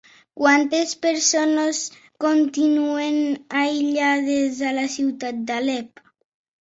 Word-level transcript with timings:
Quantes 0.39 0.93
persones 1.03 1.81
continuen 2.25 3.21
aïllades 3.65 4.65
a 4.71 4.75
la 4.79 4.87
ciutat 4.99 5.45
d'Alep? 5.53 6.07